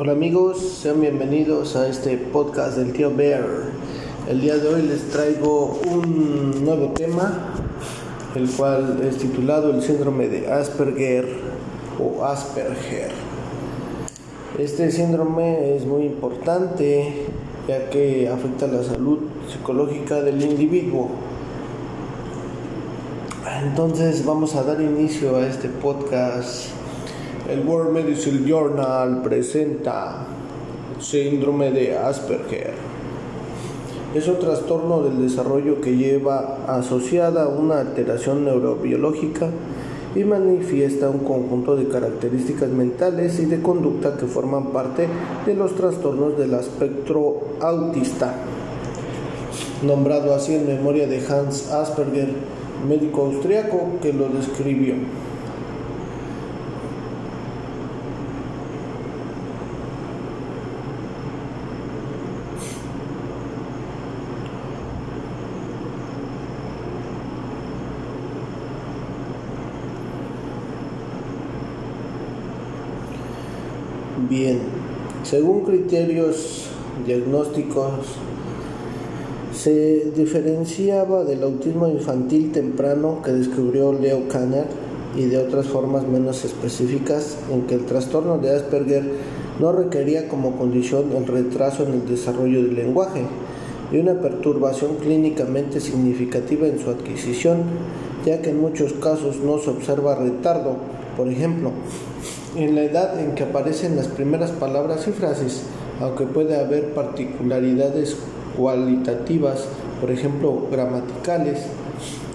[0.00, 3.44] Hola amigos, sean bienvenidos a este podcast del tío Bear.
[4.28, 7.52] El día de hoy les traigo un nuevo tema,
[8.36, 11.26] el cual es titulado el síndrome de Asperger
[11.98, 13.10] o Asperger.
[14.56, 17.26] Este síndrome es muy importante
[17.66, 19.18] ya que afecta la salud
[19.50, 21.08] psicológica del individuo.
[23.64, 26.77] Entonces vamos a dar inicio a este podcast
[27.48, 30.26] el World Medicine Journal presenta
[31.00, 32.74] síndrome de Asperger.
[34.14, 39.48] Es un trastorno del desarrollo que lleva asociada una alteración neurobiológica
[40.14, 45.08] y manifiesta un conjunto de características mentales y de conducta que forman parte
[45.46, 48.34] de los trastornos del espectro autista,
[49.82, 52.28] nombrado así en memoria de Hans Asperger,
[52.86, 54.94] médico austriaco que lo describió.
[74.28, 74.58] Bien,
[75.22, 76.66] según criterios
[77.06, 77.92] diagnósticos,
[79.54, 84.66] se diferenciaba del autismo infantil temprano que descubrió Leo Kanner
[85.16, 89.10] y de otras formas menos específicas en que el trastorno de Asperger
[89.60, 93.22] no requería como condición el retraso en el desarrollo del lenguaje
[93.90, 97.62] y una perturbación clínicamente significativa en su adquisición,
[98.26, 100.76] ya que en muchos casos no se observa retardo,
[101.16, 101.72] por ejemplo,
[102.56, 105.62] en la edad en que aparecen las primeras palabras y frases,
[106.00, 108.16] aunque puede haber particularidades
[108.56, 109.64] cualitativas,
[110.00, 111.60] por ejemplo, gramaticales,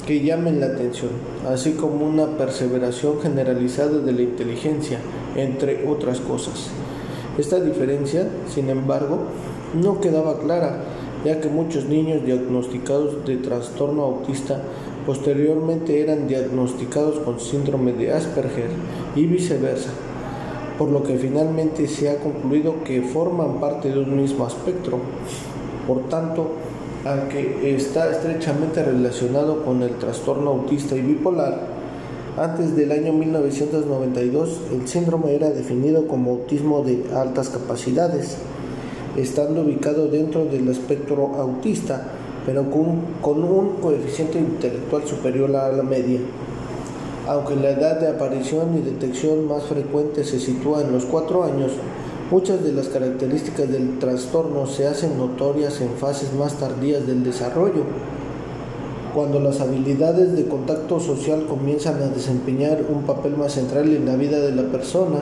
[0.06, 1.12] que llamen la atención,
[1.50, 5.00] así como una perseveración generalizada de la inteligencia,
[5.36, 6.68] entre otras cosas.
[7.38, 9.20] Esta diferencia, sin embargo,
[9.82, 10.84] no quedaba clara,
[11.24, 14.62] ya que muchos niños diagnosticados de trastorno autista
[15.06, 18.70] posteriormente eran diagnosticados con síndrome de Asperger
[19.16, 19.90] y viceversa
[20.78, 25.00] por lo que finalmente se ha concluido que forman parte de un mismo espectro.
[25.88, 26.48] Por tanto,
[27.06, 31.74] aunque está estrechamente relacionado con el trastorno autista y bipolar,
[32.38, 38.38] antes del año 1992 el síndrome era definido como autismo de altas capacidades,
[39.16, 42.08] estando ubicado dentro del espectro autista,
[42.46, 46.20] pero con, un coeficiente intelectual superior a la media.
[47.28, 51.72] Aunque la edad de aparición y detección más frecuente se sitúa en los cuatro años,
[52.30, 57.84] muchas de las características del trastorno se hacen notorias en fases más tardías del desarrollo,
[59.14, 64.18] cuando las habilidades de contacto social comienzan a desempeñar un papel más central en la
[64.18, 65.22] vida de la persona.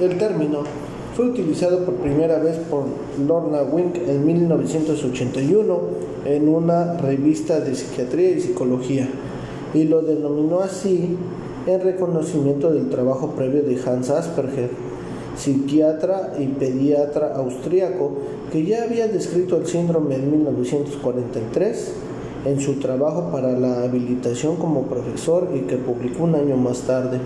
[0.00, 0.64] El término
[1.14, 2.86] fue utilizado por primera vez por
[3.24, 5.80] Lorna Wink en 1981
[6.24, 9.08] en una revista de psiquiatría y psicología
[9.74, 11.16] y lo denominó así
[11.66, 14.70] en reconocimiento del trabajo previo de Hans Asperger,
[15.36, 18.12] psiquiatra y pediatra austriaco
[18.52, 21.92] que ya había descrito el síndrome en 1943
[22.46, 27.18] en su trabajo para la habilitación como profesor y que publicó un año más tarde,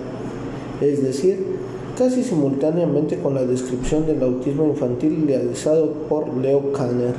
[0.80, 1.44] es decir,
[1.96, 7.14] casi simultáneamente con la descripción del autismo infantil realizado por Leo Kanner.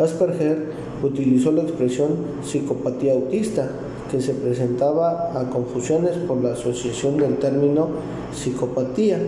[0.00, 2.08] Asperger utilizó la expresión
[2.42, 3.70] psicopatía autista
[4.10, 7.88] que se presentaba a confusiones por la asociación del término
[8.34, 9.18] psicopatía.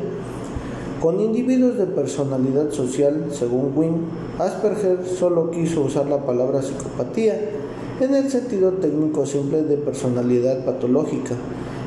[1.01, 3.99] Con individuos de personalidad social, según Wynne,
[4.39, 7.39] Asperger solo quiso usar la palabra psicopatía
[8.01, 11.35] en el sentido técnico simple de personalidad patológica.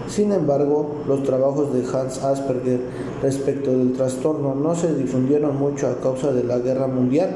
[0.07, 2.79] Sin embargo, los trabajos de Hans Asperger
[3.21, 7.35] respecto del trastorno no se difundieron mucho a causa de la guerra mundial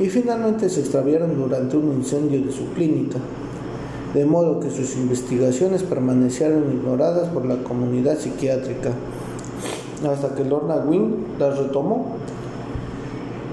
[0.00, 3.18] y finalmente se extraviaron durante un incendio de su clínica
[4.14, 8.92] de modo que sus investigaciones permanecieron ignoradas por la comunidad psiquiátrica,
[10.08, 12.16] hasta que Lorna Wing las retomó.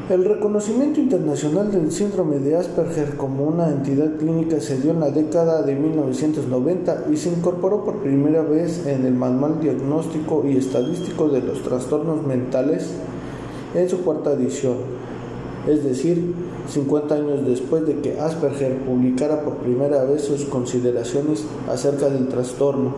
[0.10, 5.10] El reconocimiento internacional del síndrome de Asperger como una entidad clínica se dio en la
[5.10, 11.30] década de 1990 y se incorporó por primera vez en el Manual Diagnóstico y Estadístico
[11.30, 12.92] de los Trastornos Mentales
[13.74, 14.76] en su cuarta edición,
[15.66, 16.34] es decir,
[16.68, 22.96] 50 años después de que Asperger publicara por primera vez sus consideraciones acerca del trastorno.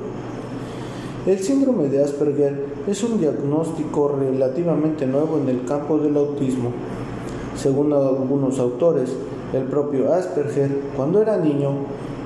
[1.25, 6.71] El síndrome de Asperger es un diagnóstico relativamente nuevo en el campo del autismo.
[7.56, 9.10] Según algunos autores,
[9.54, 11.71] el propio Asperger, cuando era niño,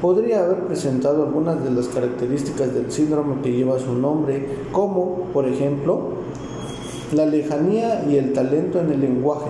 [0.01, 5.48] podría haber presentado algunas de las características del síndrome que lleva su nombre, como, por
[5.48, 6.10] ejemplo,
[7.13, 9.50] la lejanía y el talento en el lenguaje.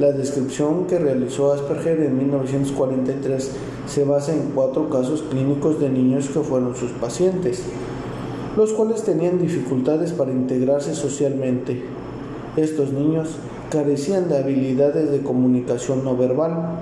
[0.00, 3.52] La descripción que realizó Asperger en 1943
[3.86, 7.62] se basa en cuatro casos clínicos de niños que fueron sus pacientes,
[8.56, 11.84] los cuales tenían dificultades para integrarse socialmente.
[12.56, 13.36] Estos niños
[13.70, 16.80] carecían de habilidades de comunicación no verbal,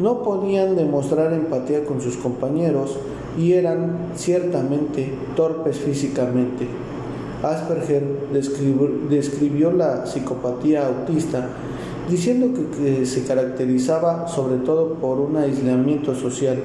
[0.00, 2.98] no podían demostrar empatía con sus compañeros
[3.38, 6.66] y eran ciertamente torpes físicamente.
[7.44, 8.02] Asperger
[8.32, 11.48] describió, la psicopatía autista
[12.08, 16.58] diciendo que, se caracterizaba sobre todo por un aislamiento social.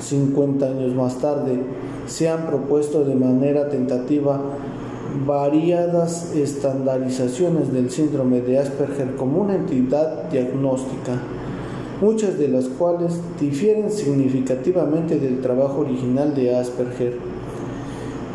[0.00, 1.60] 50 años más tarde,
[2.06, 4.40] se han propuesto de manera tentativa
[5.26, 11.20] variadas estandarizaciones del síndrome de Asperger como una entidad diagnóstica,
[12.00, 17.27] muchas de las cuales difieren significativamente del trabajo original de Asperger.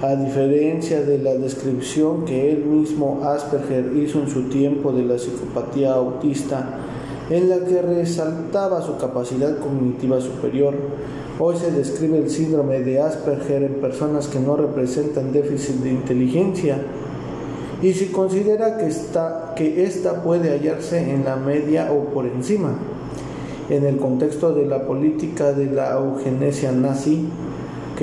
[0.03, 5.17] A diferencia de la descripción que él mismo Asperger hizo en su tiempo de la
[5.17, 6.77] psicopatía autista,
[7.29, 10.73] en la que resaltaba su capacidad cognitiva superior,
[11.39, 16.79] hoy se describe el síndrome de Asperger en personas que no representan déficit de inteligencia
[17.81, 22.75] y se considera que esta, que esta puede hallarse en la media o por encima.
[23.69, 27.29] En el contexto de la política de la eugenesia nazi,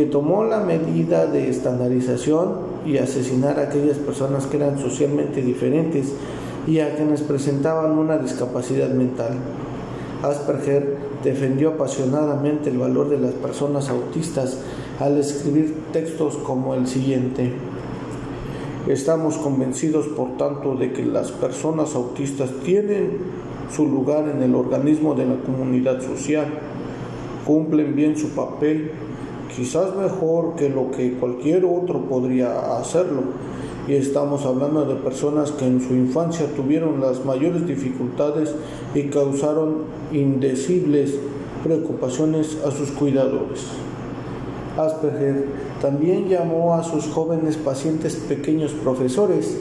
[0.00, 2.54] que tomó la medida de estandarización
[2.86, 6.14] y asesinar a aquellas personas que eran socialmente diferentes
[6.66, 9.34] y a quienes presentaban una discapacidad mental.
[10.22, 14.56] Asperger defendió apasionadamente el valor de las personas autistas
[14.98, 17.52] al escribir textos como el siguiente.
[18.88, 23.18] Estamos convencidos, por tanto, de que las personas autistas tienen
[23.70, 26.46] su lugar en el organismo de la comunidad social,
[27.44, 28.92] cumplen bien su papel
[29.54, 33.22] quizás mejor que lo que cualquier otro podría hacerlo.
[33.88, 38.54] Y estamos hablando de personas que en su infancia tuvieron las mayores dificultades
[38.94, 41.14] y causaron indecibles
[41.64, 43.66] preocupaciones a sus cuidadores.
[44.76, 45.46] Asperger
[45.80, 49.58] también llamó a sus jóvenes pacientes pequeños profesores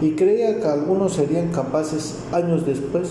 [0.00, 3.10] y creía que algunos serían capaces años después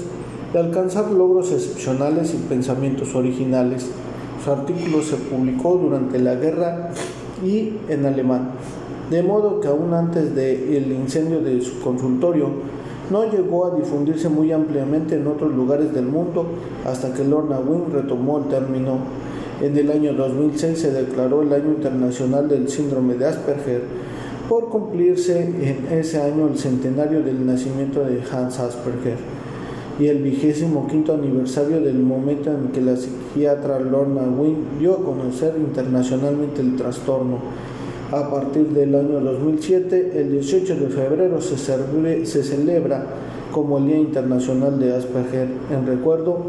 [0.53, 3.87] de alcanzar logros excepcionales y pensamientos originales.
[4.43, 6.89] Su artículo se publicó durante la guerra
[7.45, 8.51] y en alemán,
[9.11, 12.49] de modo que aún antes del incendio de su consultorio
[13.11, 16.45] no llegó a difundirse muy ampliamente en otros lugares del mundo
[16.85, 18.97] hasta que Lorna Wing retomó el término.
[19.61, 23.83] En el año 2006 se declaró el Año Internacional del Síndrome de Asperger
[24.49, 29.17] por cumplirse en ese año el centenario del nacimiento de Hans Asperger
[30.01, 35.03] y el vigésimo quinto aniversario del momento en que la psiquiatra Lorna Wynne dio a
[35.03, 37.37] conocer internacionalmente el trastorno.
[38.11, 41.55] A partir del año 2007, el 18 de febrero se,
[42.25, 43.05] se celebra
[43.51, 46.45] como el Día Internacional de Asperger en recuerdo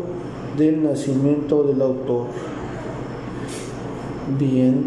[0.57, 2.29] del nacimiento del autor.
[4.39, 4.87] Bien,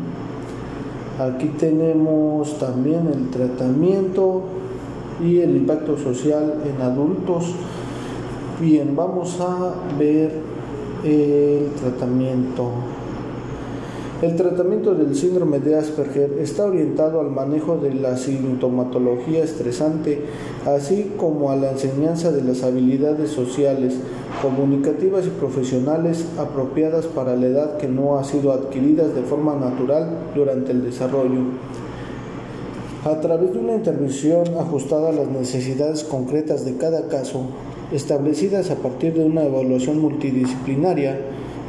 [1.19, 4.41] aquí tenemos también el tratamiento
[5.23, 7.53] y el impacto social en adultos.
[8.61, 10.31] Bien, vamos a ver
[11.03, 12.69] el tratamiento.
[14.21, 20.21] El tratamiento del síndrome de Asperger está orientado al manejo de la sintomatología estresante,
[20.65, 23.95] así como a la enseñanza de las habilidades sociales,
[24.41, 30.29] comunicativas y profesionales apropiadas para la edad que no ha sido adquiridas de forma natural
[30.33, 31.41] durante el desarrollo.
[33.03, 37.47] A través de una intervención ajustada a las necesidades concretas de cada caso,
[37.91, 41.19] establecidas a partir de una evaluación multidisciplinaria,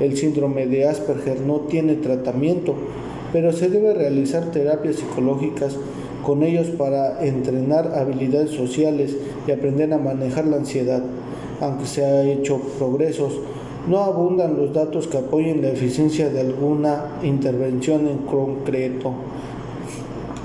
[0.00, 2.74] el síndrome de Asperger no tiene tratamiento,
[3.32, 5.76] pero se debe realizar terapias psicológicas
[6.22, 11.02] con ellos para entrenar habilidades sociales y aprender a manejar la ansiedad.
[11.60, 13.40] Aunque se ha hecho progresos,
[13.88, 19.12] no abundan los datos que apoyen la eficiencia de alguna intervención en concreto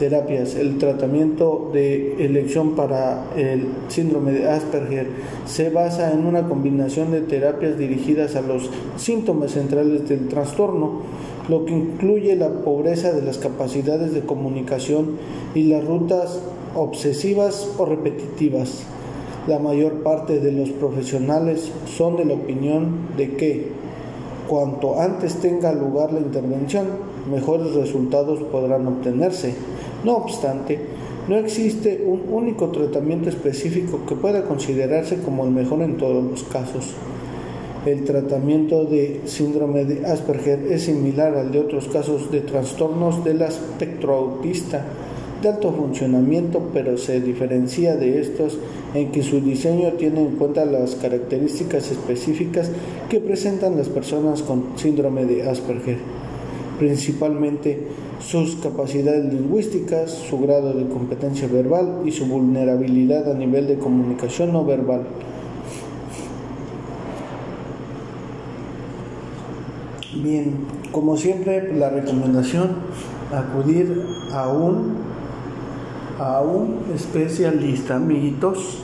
[0.01, 0.55] terapias.
[0.55, 5.05] El tratamiento de elección para el síndrome de Asperger
[5.45, 11.03] se basa en una combinación de terapias dirigidas a los síntomas centrales del trastorno,
[11.47, 15.17] lo que incluye la pobreza de las capacidades de comunicación
[15.53, 16.39] y las rutas
[16.75, 18.81] obsesivas o repetitivas.
[19.45, 23.67] La mayor parte de los profesionales son de la opinión de que
[24.47, 26.87] cuanto antes tenga lugar la intervención,
[27.31, 29.53] mejores resultados podrán obtenerse.
[30.03, 30.79] No obstante,
[31.27, 36.43] no existe un único tratamiento específico que pueda considerarse como el mejor en todos los
[36.43, 36.93] casos.
[37.85, 43.41] El tratamiento de síndrome de Asperger es similar al de otros casos de trastornos del
[43.41, 44.83] espectro autista,
[45.41, 48.57] de alto funcionamiento, pero se diferencia de estos
[48.93, 52.69] en que su diseño tiene en cuenta las características específicas
[53.09, 55.97] que presentan las personas con síndrome de Asperger,
[56.81, 63.77] principalmente sus capacidades lingüísticas, su grado de competencia verbal y su vulnerabilidad a nivel de
[63.77, 65.03] comunicación no verbal.
[70.23, 70.55] Bien,
[70.91, 72.71] como siempre, la recomendación,
[73.31, 74.95] acudir a un,
[76.17, 78.79] a un especialista, amiguitos.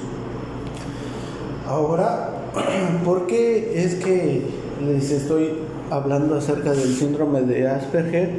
[1.68, 2.30] Ahora,
[3.04, 4.44] ¿por qué es que
[4.86, 8.30] les estoy hablando acerca del síndrome de Asperger?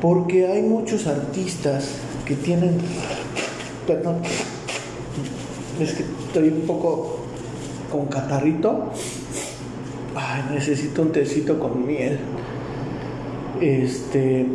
[0.00, 2.78] Porque hay muchos artistas que tienen,
[3.86, 4.16] perdón,
[5.80, 7.20] es que estoy un poco
[7.90, 8.90] con catarrito
[10.14, 12.18] ay, necesito un tecito con miel.
[13.60, 14.46] Este,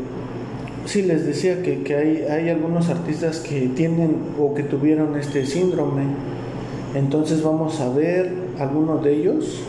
[0.86, 5.46] sí, les decía que, que hay, hay algunos artistas que tienen o que tuvieron este
[5.46, 6.04] síndrome.
[6.96, 9.62] Entonces vamos a ver algunos de ellos.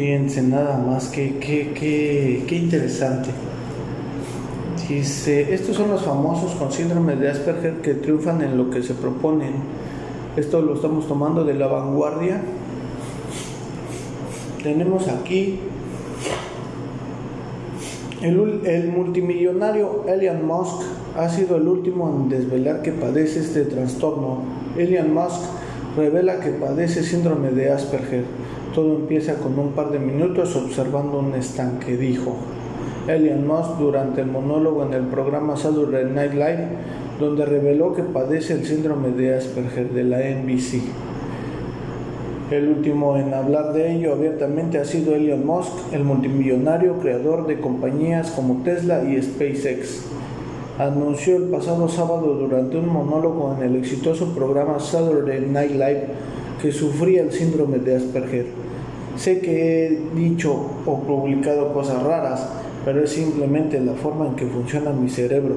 [0.00, 3.28] Fíjense nada más, que qué, interesante.
[4.88, 8.94] Dice, estos son los famosos con síndrome de Asperger que triunfan en lo que se
[8.94, 9.56] proponen.
[10.38, 12.40] Esto lo estamos tomando de la vanguardia.
[14.62, 15.60] Tenemos aquí
[18.22, 20.80] el, el, multimillonario Elon Musk
[21.14, 24.44] ha sido el último en desvelar que padece este trastorno.
[24.78, 25.42] Elon Musk
[25.94, 28.24] revela que padece síndrome de Asperger
[28.74, 32.36] todo empieza con un par de minutos observando un estanque, dijo
[33.08, 36.68] Elon Musk durante el monólogo en el programa Saturday Night Live,
[37.18, 40.82] donde reveló que padece el síndrome de Asperger de la NBC.
[42.50, 47.60] El último en hablar de ello abiertamente ha sido Elon Musk, el multimillonario creador de
[47.60, 50.04] compañías como Tesla y SpaceX.
[50.78, 56.06] Anunció el pasado sábado durante un monólogo en el exitoso programa Saturday Night Live
[56.60, 58.59] que sufría el síndrome de Asperger.
[59.20, 60.50] Sé que he dicho
[60.86, 62.48] o publicado cosas raras,
[62.86, 65.56] pero es simplemente la forma en que funciona mi cerebro.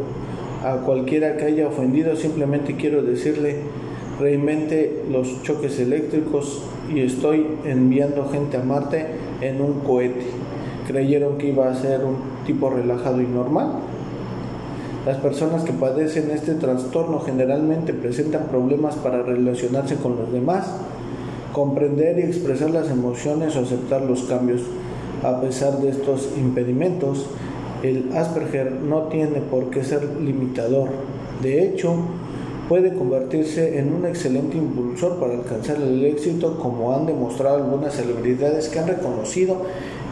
[0.66, 3.60] A cualquiera que haya ofendido simplemente quiero decirle,
[4.20, 6.62] reinvente los choques eléctricos
[6.94, 9.06] y estoy enviando gente a Marte
[9.40, 10.26] en un cohete.
[10.86, 13.76] ¿Creyeron que iba a ser un tipo relajado y normal?
[15.06, 20.66] Las personas que padecen este trastorno generalmente presentan problemas para relacionarse con los demás
[21.54, 24.62] comprender y expresar las emociones o aceptar los cambios.
[25.24, 27.28] A pesar de estos impedimentos,
[27.84, 30.90] el Asperger no tiene por qué ser limitador.
[31.42, 31.96] De hecho,
[32.68, 38.68] puede convertirse en un excelente impulsor para alcanzar el éxito, como han demostrado algunas celebridades
[38.68, 39.62] que han reconocido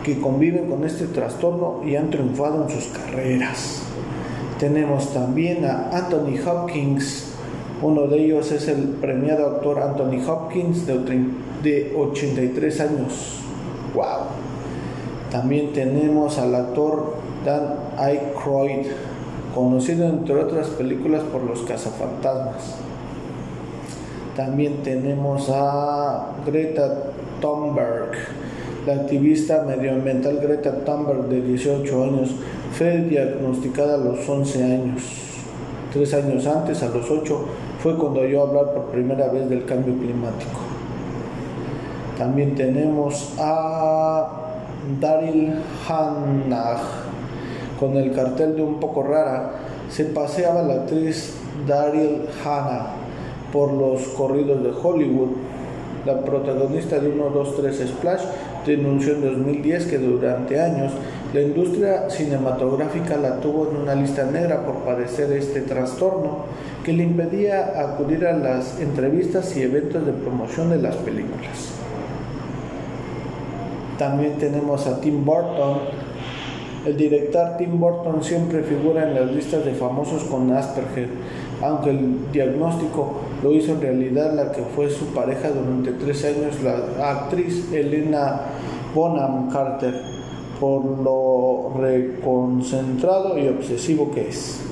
[0.04, 3.82] que conviven con este trastorno y han triunfado en sus carreras.
[4.60, 7.31] Tenemos también a Anthony Hopkins,
[7.82, 13.40] uno de ellos es el premiado actor Anthony Hopkins de 83 años.
[13.96, 14.28] ¡Wow!
[15.32, 18.88] También tenemos al actor Dan Aykroyd,
[19.56, 22.76] conocido entre otras películas por Los Cazafantasmas.
[24.36, 27.12] También tenemos a Greta
[27.42, 28.12] Thunberg,
[28.86, 32.36] la activista medioambiental Greta Thunberg de 18 años,
[32.74, 35.04] fue diagnosticada a los 11 años.
[35.92, 37.46] Tres años antes, a los 8,
[37.82, 40.60] fue cuando oyó hablar por primera vez del cambio climático.
[42.18, 44.28] También tenemos a
[45.00, 45.56] Daryl
[45.88, 46.78] Hannah
[47.80, 49.54] con el cartel de un poco rara.
[49.90, 51.34] Se paseaba la actriz
[51.68, 52.94] Daryl Hannah
[53.52, 55.30] por los corridos de Hollywood.
[56.06, 58.22] La protagonista de 1, 2, 3 Splash
[58.66, 60.92] denunció en 2010 que durante años
[61.34, 66.46] la industria cinematográfica la tuvo en una lista negra por padecer este trastorno
[66.84, 71.74] que le impedía acudir a las entrevistas y eventos de promoción de las películas.
[73.98, 75.78] También tenemos a Tim Burton.
[76.86, 81.10] El director Tim Burton siempre figura en las listas de famosos con Asperger,
[81.62, 86.56] aunque el diagnóstico lo hizo en realidad la que fue su pareja durante tres años,
[86.64, 88.42] la actriz Elena
[88.96, 90.02] Bonham Carter,
[90.60, 94.71] por lo reconcentrado y obsesivo que es.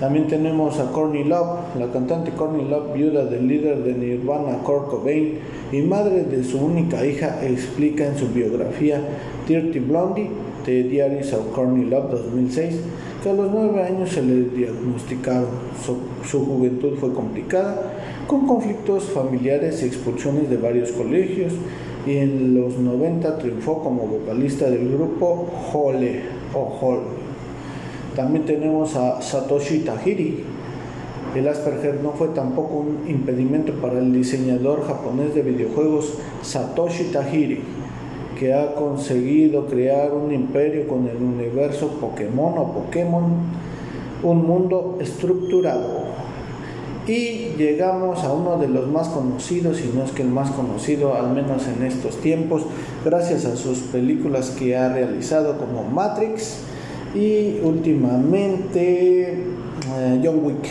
[0.00, 4.88] También tenemos a Courtney Love, la cantante Courtney Love, viuda del líder de Nirvana, Kurt
[4.88, 5.34] Cobain,
[5.70, 9.02] y madre de su única hija, explica en su biografía
[9.46, 10.30] Dirty Blondie,
[10.64, 12.76] de Diaries of Courtney Love 2006,
[13.22, 15.50] que a los nueve años se le diagnosticaron.
[15.84, 17.92] Su, su juventud fue complicada,
[18.26, 21.52] con conflictos familiares y expulsiones de varios colegios,
[22.06, 26.22] y en los 90 triunfó como vocalista del grupo Hole
[26.54, 27.19] o Hole.
[28.16, 30.44] También tenemos a Satoshi Tajiri.
[31.34, 37.60] El Asperger no fue tampoco un impedimento para el diseñador japonés de videojuegos Satoshi Tajiri,
[38.36, 43.24] que ha conseguido crear un imperio con el universo Pokémon o Pokémon,
[44.24, 46.10] un mundo estructurado.
[47.06, 51.14] Y llegamos a uno de los más conocidos, y no es que el más conocido,
[51.14, 52.62] al menos en estos tiempos,
[53.04, 56.64] gracias a sus películas que ha realizado como Matrix,
[57.14, 60.68] y últimamente eh, John Wick.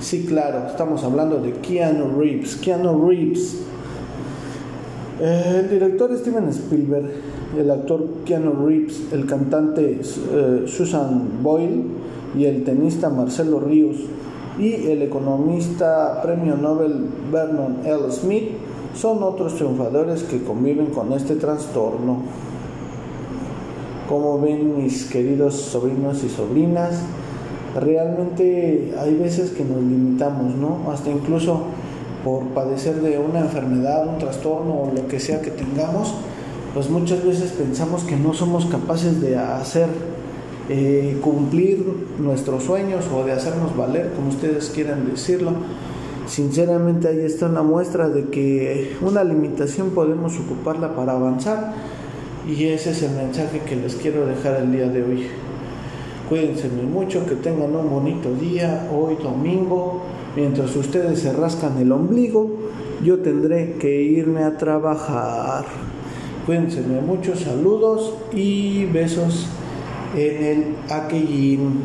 [0.00, 2.56] Sí, claro, estamos hablando de Keanu Reeves.
[2.56, 3.62] Keanu Reeves.
[5.20, 7.10] Eh, el director Steven Spielberg,
[7.56, 11.84] el actor Keanu Reeves, el cantante eh, Susan Boyle
[12.36, 13.96] y el tenista Marcelo Ríos
[14.58, 18.10] y el economista premio Nobel Vernon L.
[18.10, 18.50] Smith
[18.94, 22.22] son otros triunfadores que conviven con este trastorno.
[24.08, 27.00] Como ven mis queridos sobrinos y sobrinas,
[27.80, 30.90] realmente hay veces que nos limitamos, ¿no?
[30.90, 31.62] Hasta incluso
[32.24, 36.14] por padecer de una enfermedad, un trastorno o lo que sea que tengamos,
[36.72, 39.88] pues muchas veces pensamos que no somos capaces de hacer
[40.68, 41.84] eh, cumplir
[42.18, 45.52] nuestros sueños o de hacernos valer, como ustedes quieran decirlo.
[46.26, 51.74] Sinceramente ahí está una muestra de que una limitación podemos ocuparla para avanzar
[52.46, 55.26] y ese es el mensaje que les quiero dejar el día de hoy.
[56.28, 60.02] Cuídense mucho, que tengan un bonito día hoy domingo.
[60.36, 62.50] Mientras ustedes se rascan el ombligo,
[63.02, 65.64] yo tendré que irme a trabajar.
[66.46, 69.46] Cuídense mucho, saludos y besos
[70.16, 71.82] en el aquellín.